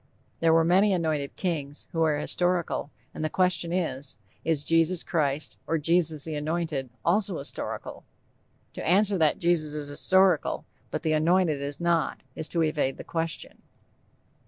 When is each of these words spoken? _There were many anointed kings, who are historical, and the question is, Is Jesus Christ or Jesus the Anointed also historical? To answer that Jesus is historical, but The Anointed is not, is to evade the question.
_There 0.39 0.51
were 0.51 0.63
many 0.63 0.93
anointed 0.93 1.35
kings, 1.35 1.85
who 1.91 2.01
are 2.01 2.17
historical, 2.17 2.89
and 3.13 3.23
the 3.23 3.29
question 3.29 3.71
is, 3.71 4.17
Is 4.43 4.63
Jesus 4.63 5.03
Christ 5.03 5.57
or 5.67 5.77
Jesus 5.77 6.23
the 6.23 6.33
Anointed 6.33 6.89
also 7.05 7.37
historical? 7.37 8.03
To 8.73 8.83
answer 8.87 9.19
that 9.19 9.37
Jesus 9.37 9.75
is 9.75 9.89
historical, 9.89 10.65
but 10.89 11.03
The 11.03 11.13
Anointed 11.13 11.61
is 11.61 11.79
not, 11.79 12.23
is 12.35 12.49
to 12.49 12.63
evade 12.63 12.97
the 12.97 13.03
question. 13.03 13.61